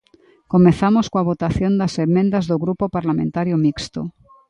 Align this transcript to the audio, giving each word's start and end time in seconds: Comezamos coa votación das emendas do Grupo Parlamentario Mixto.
Comezamos 0.53 1.05
coa 1.11 1.27
votación 1.31 1.71
das 1.81 1.93
emendas 2.05 2.45
do 2.49 2.57
Grupo 2.63 2.85
Parlamentario 2.95 3.55
Mixto. 3.65 4.01